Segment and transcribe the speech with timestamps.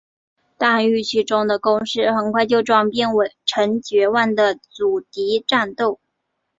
[0.57, 3.09] 但预期中的攻势很快就转变
[3.45, 5.99] 成绝望的阻敌战斗。